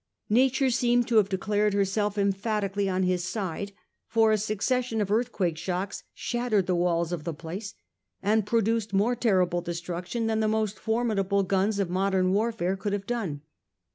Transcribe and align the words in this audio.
Nature 0.31 0.71
seemed 0.71 1.07
to 1.07 1.17
have 1.17 1.29
declared 1.29 1.75
herself 1.75 2.17
emphatically 2.17 2.89
on 2.89 3.03
his 3.03 3.23
side, 3.23 3.71
for 4.07 4.31
a 4.31 4.37
succession 4.39 4.99
of 4.99 5.11
earthquake 5.11 5.59
shocks 5.59 6.01
shattered 6.15 6.65
the 6.65 6.73
walls 6.73 7.11
of 7.11 7.23
the 7.23 7.35
place, 7.35 7.75
and 8.19 8.47
produced 8.47 8.93
more 8.93 9.15
terrible 9.15 9.61
destruction 9.61 10.25
than 10.25 10.39
the 10.39 10.47
most 10.47 10.79
formidable 10.79 11.43
guns 11.43 11.77
of 11.77 11.91
modern 11.91 12.33
warfare 12.33 12.75
could 12.75 12.93
have 12.93 13.05
done. 13.05 13.41